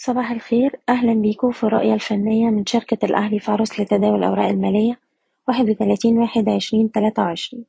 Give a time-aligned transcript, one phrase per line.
[0.00, 0.80] صباح الخير.
[0.88, 5.00] أهلا بيكم في الرؤية الفنية من شركة الأهلي فارس لتداول الأوراق المالية
[5.48, 7.64] واحد وتلاتين واحد عشرين تلاتة وعشرين.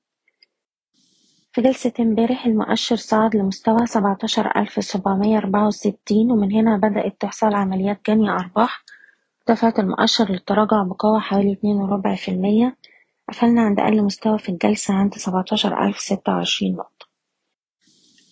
[1.52, 7.54] في جلسة امبارح المؤشر صعد لمستوى سبعتاشر ألف سبعمية أربعة وستين ومن هنا بدأت تحصل
[7.54, 8.84] عمليات جني أرباح.
[9.48, 12.78] دفعت المؤشر للتراجع بقوة حوالي اتنين وربع في المية.
[13.30, 16.99] قفلنا عند أقل مستوى في الجلسة عند سبعتاشر ألف ستة وعشرين نقطة.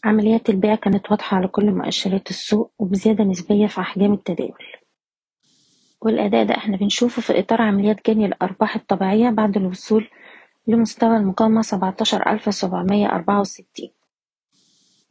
[0.04, 4.66] عمليات البيع كانت واضحة على كل مؤشرات السوق وبزيادة نسبية في أحجام التداول.
[6.02, 10.08] والأداء ده إحنا بنشوفه في إطار عمليات جني الأرباح الطبيعية بعد الوصول
[10.68, 13.92] لمستوى المقاومة سبعتاشر ألف سبعمية أربعة وستين.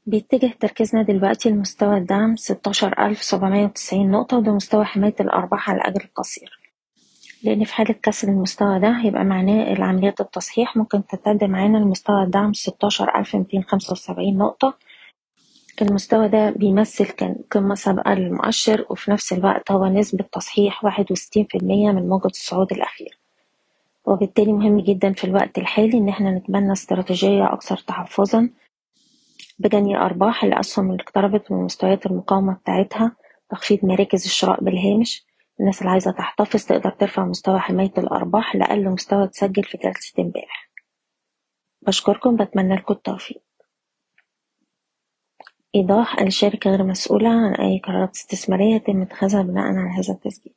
[0.07, 5.79] بيتجه تركيزنا دلوقتي لمستوى الدعم ستاشر ألف سبعمية وتسعين نقطة وده مستوى حماية الأرباح على
[5.81, 6.66] الأجل القصير.
[7.43, 12.53] لأن في حالة كسر المستوى ده هيبقى معناه العمليات التصحيح ممكن تمتد معانا لمستوى الدعم
[12.53, 14.75] ستاشر ألف ميتين خمسة وسبعين نقطة.
[15.83, 21.45] المستوى ده بيمثل كان قمة سابقة للمؤشر وفي نفس الوقت هو نسبة تصحيح واحد وستين
[21.51, 23.19] في المية من موجة الصعود الأخير.
[24.07, 28.51] وبالتالي مهم جدا في الوقت الحالي إن إحنا نتبنى استراتيجية أكثر تحفظا
[29.59, 33.13] بجني أرباح الأسهم اللي اقتربت من مستويات المقاومة بتاعتها
[33.51, 35.25] تخفيض مراكز الشراء بالهامش
[35.61, 40.71] الناس اللي عايزة تحتفظ تقدر ترفع مستوى حماية الأرباح لأقل مستوى اتسجل في جلسة امبارح
[41.83, 43.43] بشكركم بتمنى لكم التوفيق
[45.75, 50.55] إيضاح: الشركة غير مسؤولة عن أي قرارات استثمارية يتم اتخاذها بناءً على هذا التسجيل.